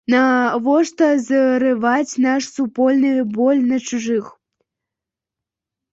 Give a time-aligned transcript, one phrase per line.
[0.11, 4.25] Навошта зрываць наш супольны боль на чужых?